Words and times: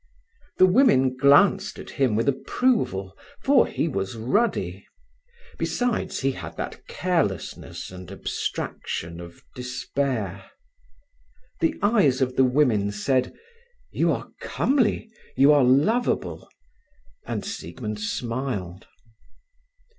The 0.57 0.65
women 0.65 1.15
glanced 1.15 1.77
at 1.77 1.91
him 1.91 2.15
with 2.15 2.27
approval, 2.27 3.15
for 3.43 3.67
he 3.67 3.87
was 3.87 4.15
ruddy; 4.15 4.87
besides, 5.59 6.21
he 6.21 6.31
had 6.31 6.57
that 6.57 6.87
carelessness 6.87 7.91
and 7.91 8.11
abstraction 8.11 9.19
of 9.19 9.43
despair. 9.53 10.49
The 11.59 11.75
eyes 11.83 12.19
of 12.19 12.35
the 12.35 12.43
women 12.45 12.89
said, 12.91 13.31
"You 13.91 14.11
are 14.11 14.31
comely, 14.41 15.11
you 15.37 15.51
are 15.53 15.63
lovable," 15.63 16.49
and 17.27 17.45
Siegmund 17.45 17.99
smiled. 17.99 18.87